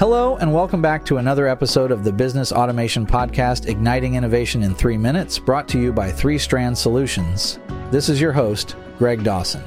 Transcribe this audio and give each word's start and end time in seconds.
Hello, 0.00 0.38
and 0.38 0.50
welcome 0.50 0.80
back 0.80 1.04
to 1.04 1.18
another 1.18 1.46
episode 1.46 1.92
of 1.92 2.04
the 2.04 2.10
Business 2.10 2.52
Automation 2.52 3.04
Podcast, 3.04 3.68
Igniting 3.68 4.14
Innovation 4.14 4.62
in 4.62 4.74
Three 4.74 4.96
Minutes, 4.96 5.38
brought 5.38 5.68
to 5.68 5.78
you 5.78 5.92
by 5.92 6.10
Three 6.10 6.38
Strand 6.38 6.78
Solutions. 6.78 7.58
This 7.90 8.08
is 8.08 8.18
your 8.18 8.32
host, 8.32 8.76
Greg 8.96 9.22
Dawson. 9.22 9.62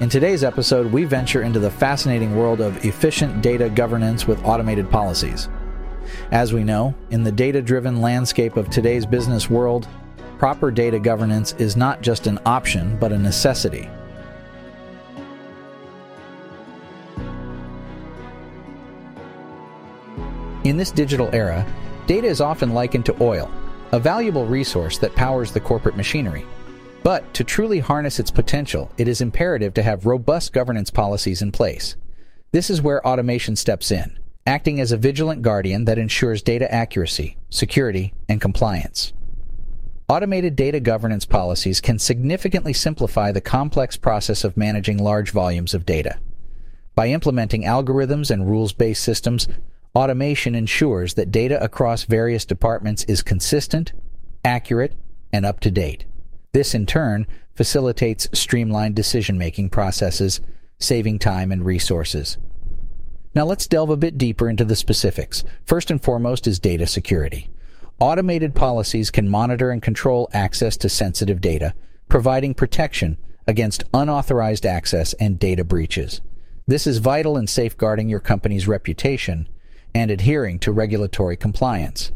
In 0.00 0.10
today's 0.10 0.44
episode, 0.44 0.92
we 0.92 1.04
venture 1.04 1.44
into 1.44 1.60
the 1.60 1.70
fascinating 1.70 2.36
world 2.36 2.60
of 2.60 2.84
efficient 2.84 3.40
data 3.40 3.70
governance 3.70 4.26
with 4.26 4.44
automated 4.44 4.90
policies. 4.90 5.48
As 6.30 6.52
we 6.52 6.62
know, 6.62 6.94
in 7.08 7.22
the 7.22 7.32
data 7.32 7.62
driven 7.62 8.02
landscape 8.02 8.58
of 8.58 8.68
today's 8.68 9.06
business 9.06 9.48
world, 9.48 9.88
proper 10.36 10.70
data 10.70 10.98
governance 10.98 11.54
is 11.54 11.74
not 11.74 12.02
just 12.02 12.26
an 12.26 12.38
option, 12.44 12.98
but 12.98 13.12
a 13.12 13.18
necessity. 13.18 13.88
In 20.68 20.76
this 20.76 20.90
digital 20.90 21.30
era, 21.34 21.66
data 22.06 22.26
is 22.26 22.42
often 22.42 22.74
likened 22.74 23.06
to 23.06 23.16
oil, 23.22 23.50
a 23.92 23.98
valuable 23.98 24.44
resource 24.44 24.98
that 24.98 25.16
powers 25.16 25.50
the 25.50 25.60
corporate 25.60 25.96
machinery. 25.96 26.44
But 27.02 27.32
to 27.32 27.42
truly 27.42 27.78
harness 27.78 28.20
its 28.20 28.30
potential, 28.30 28.90
it 28.98 29.08
is 29.08 29.22
imperative 29.22 29.72
to 29.72 29.82
have 29.82 30.04
robust 30.04 30.52
governance 30.52 30.90
policies 30.90 31.40
in 31.40 31.52
place. 31.52 31.96
This 32.52 32.68
is 32.68 32.82
where 32.82 33.06
automation 33.06 33.56
steps 33.56 33.90
in, 33.90 34.18
acting 34.46 34.78
as 34.78 34.92
a 34.92 34.98
vigilant 34.98 35.40
guardian 35.40 35.86
that 35.86 35.96
ensures 35.96 36.42
data 36.42 36.70
accuracy, 36.70 37.38
security, 37.48 38.12
and 38.28 38.38
compliance. 38.38 39.14
Automated 40.06 40.54
data 40.54 40.80
governance 40.80 41.24
policies 41.24 41.80
can 41.80 41.98
significantly 41.98 42.74
simplify 42.74 43.32
the 43.32 43.40
complex 43.40 43.96
process 43.96 44.44
of 44.44 44.58
managing 44.58 44.98
large 44.98 45.30
volumes 45.30 45.72
of 45.72 45.86
data. 45.86 46.18
By 46.94 47.08
implementing 47.08 47.62
algorithms 47.62 48.30
and 48.30 48.46
rules 48.46 48.74
based 48.74 49.02
systems, 49.02 49.48
Automation 49.98 50.54
ensures 50.54 51.14
that 51.14 51.32
data 51.32 51.60
across 51.60 52.04
various 52.04 52.44
departments 52.44 53.02
is 53.08 53.20
consistent, 53.20 53.92
accurate, 54.44 54.94
and 55.32 55.44
up 55.44 55.58
to 55.58 55.72
date. 55.72 56.04
This, 56.52 56.72
in 56.72 56.86
turn, 56.86 57.26
facilitates 57.56 58.28
streamlined 58.32 58.94
decision 58.94 59.36
making 59.36 59.70
processes, 59.70 60.40
saving 60.78 61.18
time 61.18 61.50
and 61.50 61.64
resources. 61.66 62.38
Now 63.34 63.44
let's 63.44 63.66
delve 63.66 63.90
a 63.90 63.96
bit 63.96 64.16
deeper 64.16 64.48
into 64.48 64.64
the 64.64 64.76
specifics. 64.76 65.42
First 65.64 65.90
and 65.90 66.00
foremost 66.00 66.46
is 66.46 66.60
data 66.60 66.86
security. 66.86 67.50
Automated 67.98 68.54
policies 68.54 69.10
can 69.10 69.28
monitor 69.28 69.72
and 69.72 69.82
control 69.82 70.30
access 70.32 70.76
to 70.76 70.88
sensitive 70.88 71.40
data, 71.40 71.74
providing 72.08 72.54
protection 72.54 73.18
against 73.48 73.82
unauthorized 73.92 74.64
access 74.64 75.12
and 75.14 75.40
data 75.40 75.64
breaches. 75.64 76.20
This 76.68 76.86
is 76.86 76.98
vital 76.98 77.36
in 77.36 77.48
safeguarding 77.48 78.08
your 78.08 78.20
company's 78.20 78.68
reputation 78.68 79.48
and 79.94 80.10
adhering 80.10 80.58
to 80.60 80.72
regulatory 80.72 81.36
compliance. 81.36 82.12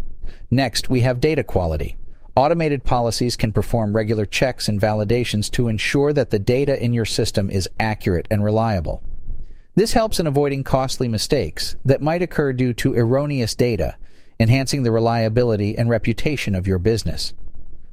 Next, 0.51 0.91
we 0.91 1.01
have 1.01 1.21
data 1.21 1.43
quality. 1.43 1.97
Automated 2.35 2.85
policies 2.85 3.37
can 3.37 3.53
perform 3.53 3.95
regular 3.95 4.25
checks 4.25 4.69
and 4.69 4.81
validations 4.81 5.51
to 5.51 5.69
ensure 5.69 6.13
that 6.13 6.31
the 6.31 6.39
data 6.39 6.83
in 6.83 6.93
your 6.93 7.05
system 7.05 7.51
is 7.51 7.69
accurate 7.79 8.27
and 8.31 8.43
reliable. 8.43 9.03
This 9.75 9.93
helps 9.93 10.21
in 10.21 10.27
avoiding 10.27 10.65
costly 10.65 11.09
mistakes 11.09 11.77
that 11.85 12.03
might 12.03 12.23
occur 12.23 12.53
due 12.53 12.75
to 12.75 12.95
erroneous 12.95 13.55
data, 13.55 13.97
enhancing 14.39 14.83
the 14.83 14.91
reliability 14.91 15.77
and 15.77 15.89
reputation 15.89 16.55
of 16.55 16.67
your 16.67 16.79
business. 16.79 17.33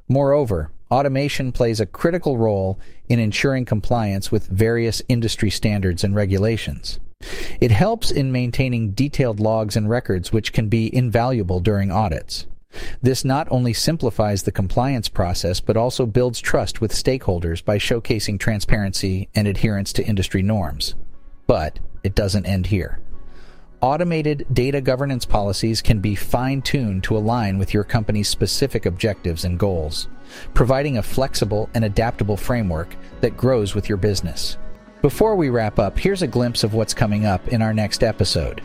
Moreover, 0.08 0.72
automation 0.90 1.52
plays 1.52 1.80
a 1.80 1.86
critical 1.86 2.38
role 2.38 2.80
in 3.08 3.20
ensuring 3.20 3.66
compliance 3.66 4.32
with 4.32 4.48
various 4.48 5.02
industry 5.08 5.50
standards 5.50 6.04
and 6.04 6.16
regulations. 6.16 7.00
It 7.60 7.72
helps 7.72 8.10
in 8.10 8.32
maintaining 8.32 8.92
detailed 8.92 9.42
logs 9.42 9.76
and 9.76 9.90
records 9.90 10.32
which 10.32 10.54
can 10.54 10.70
be 10.70 10.94
invaluable 10.96 11.60
during 11.60 11.92
audits. 11.92 12.48
This 13.02 13.26
not 13.26 13.48
only 13.52 13.74
simplifies 13.74 14.44
the 14.44 14.52
compliance 14.52 15.10
process, 15.10 15.60
but 15.60 15.76
also 15.76 16.06
builds 16.06 16.40
trust 16.40 16.80
with 16.80 16.94
stakeholders 16.94 17.64
by 17.66 17.78
showcasing 17.78 18.40
transparency 18.40 19.28
and 19.36 19.48
adherence 19.48 19.92
to 19.94 20.06
industry 20.06 20.42
norms. 20.42 20.96
But 21.48 21.80
it 22.04 22.16
doesn't 22.16 22.46
end 22.46 22.68
here. 22.68 23.02
Automated 23.82 24.46
data 24.54 24.80
governance 24.80 25.26
policies 25.26 25.82
can 25.82 26.00
be 26.00 26.16
fine 26.16 26.62
tuned 26.62 27.04
to 27.06 27.18
align 27.18 27.58
with 27.58 27.74
your 27.74 27.84
company's 27.84 28.30
specific 28.30 28.86
objectives 28.86 29.44
and 29.44 29.58
goals, 29.60 30.08
providing 30.54 30.98
a 30.98 31.04
flexible 31.04 31.70
and 31.74 31.84
adaptable 31.84 32.38
framework 32.38 32.96
that 33.22 33.36
grows 33.36 33.76
with 33.76 33.90
your 33.90 33.98
business. 33.98 34.58
Before 35.02 35.34
we 35.34 35.48
wrap 35.48 35.80
up, 35.80 35.98
here's 35.98 36.24
a 36.24 36.28
glimpse 36.28 36.66
of 36.66 36.74
what's 36.74 36.94
coming 36.94 37.26
up 37.26 37.48
in 37.48 37.62
our 37.62 37.74
next 37.74 38.04
episode. 38.04 38.62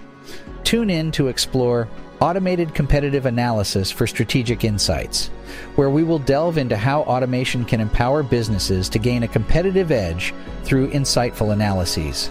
Tune 0.65 0.91
in 0.91 1.13
to 1.13 1.29
explore 1.29 1.89
automated 2.21 2.75
competitive 2.75 3.27
analysis 3.27 3.93
for 3.93 4.05
strategic 4.09 4.65
insights, 4.65 5.29
where 5.77 5.91
we 5.91 6.03
will 6.03 6.19
delve 6.19 6.59
into 6.59 6.77
how 6.77 7.03
automation 7.03 7.65
can 7.65 7.81
empower 7.81 8.25
businesses 8.25 8.89
to 8.89 8.99
gain 8.99 9.23
a 9.23 9.29
competitive 9.29 9.93
edge 9.93 10.35
through 10.65 10.91
insightful 10.91 11.53
analyses. 11.53 12.31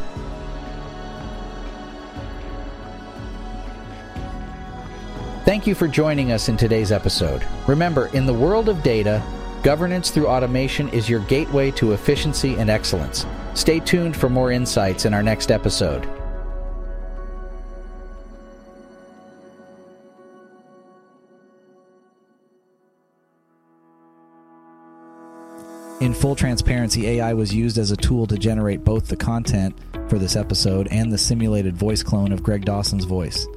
Thank 5.45 5.65
you 5.65 5.75
for 5.75 5.87
joining 5.87 6.33
us 6.33 6.49
in 6.49 6.57
today's 6.57 6.91
episode. 6.91 7.47
Remember, 7.67 8.07
in 8.07 8.25
the 8.25 8.33
world 8.33 8.67
of 8.67 8.83
data, 8.83 9.23
governance 9.61 10.11
through 10.11 10.27
automation 10.27 10.89
is 10.89 11.07
your 11.07 11.21
gateway 11.21 11.71
to 11.71 11.93
efficiency 11.93 12.55
and 12.55 12.69
excellence. 12.69 13.25
Stay 13.55 13.79
tuned 13.79 14.15
for 14.15 14.29
more 14.29 14.51
insights 14.51 15.05
in 15.05 15.13
our 15.13 15.23
next 15.23 15.51
episode. 15.51 16.07
In 26.01 26.13
full 26.13 26.35
transparency, 26.35 27.07
AI 27.07 27.33
was 27.33 27.55
used 27.55 27.77
as 27.77 27.91
a 27.91 27.95
tool 27.95 28.27
to 28.27 28.37
generate 28.37 28.83
both 28.83 29.07
the 29.07 29.15
content 29.15 29.73
for 30.09 30.19
this 30.19 30.35
episode 30.35 30.89
and 30.91 31.09
the 31.09 31.17
simulated 31.17 31.77
voice 31.77 32.03
clone 32.03 32.33
of 32.33 32.43
Greg 32.43 32.65
Dawson's 32.65 33.05
voice. 33.05 33.47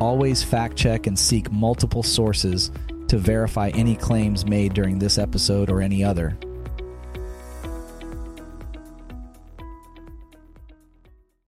Always 0.00 0.42
fact 0.42 0.76
check 0.76 1.06
and 1.06 1.16
seek 1.16 1.52
multiple 1.52 2.02
sources 2.02 2.72
to 3.06 3.18
verify 3.18 3.68
any 3.74 3.94
claims 3.94 4.44
made 4.44 4.74
during 4.74 4.98
this 4.98 5.16
episode 5.16 5.70
or 5.70 5.80
any 5.80 6.02
other. 6.02 6.36